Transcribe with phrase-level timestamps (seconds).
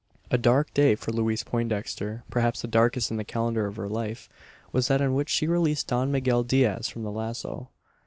[0.31, 4.27] A dark day for Louise Poindexter perhaps the darkest in the calendar of her life
[4.71, 7.69] was that in which she released Don Miguel Diaz from the lazo.